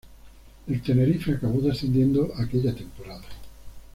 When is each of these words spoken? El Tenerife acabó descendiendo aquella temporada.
El 0.67 0.81
Tenerife 0.81 1.33
acabó 1.33 1.61
descendiendo 1.61 2.31
aquella 2.37 2.73
temporada. 2.73 3.23